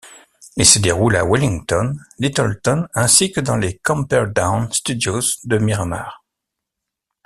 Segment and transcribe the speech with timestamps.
[0.57, 6.23] Il se déroule à Wellington, Lyttelton ainsi que dans les Camperdown Studios de Miramar.